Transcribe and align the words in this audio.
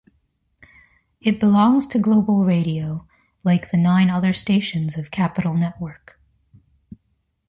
It 1.21 1.39
belongs 1.39 1.85
to 1.85 1.99
Global 1.99 2.43
Radio, 2.43 3.07
like 3.43 3.69
the 3.69 3.77
nine 3.77 4.09
other 4.09 4.33
stations 4.33 4.97
of 4.97 5.11
Capital 5.11 5.53
network. 5.53 6.19